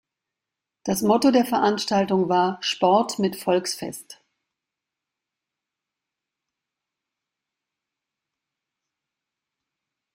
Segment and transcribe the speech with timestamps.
[0.83, 4.19] Das Motto der Veranstaltung war „Sport mit Volksfest“.